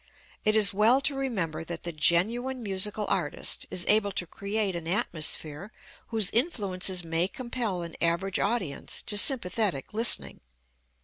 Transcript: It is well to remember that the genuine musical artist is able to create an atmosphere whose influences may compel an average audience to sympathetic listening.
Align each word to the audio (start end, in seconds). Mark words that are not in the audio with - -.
It 0.43 0.55
is 0.55 0.73
well 0.73 0.99
to 1.01 1.13
remember 1.13 1.63
that 1.63 1.83
the 1.83 1.91
genuine 1.91 2.63
musical 2.63 3.05
artist 3.07 3.67
is 3.69 3.85
able 3.87 4.11
to 4.13 4.25
create 4.25 4.75
an 4.75 4.87
atmosphere 4.87 5.71
whose 6.07 6.31
influences 6.31 7.03
may 7.03 7.27
compel 7.27 7.83
an 7.83 7.95
average 8.01 8.39
audience 8.39 9.03
to 9.05 9.15
sympathetic 9.15 9.93
listening. 9.93 10.41